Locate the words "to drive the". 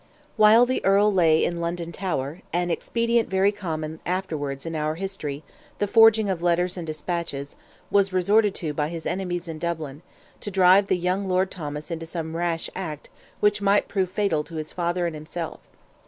10.39-10.97